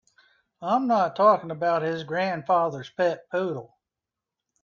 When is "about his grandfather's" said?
1.51-2.89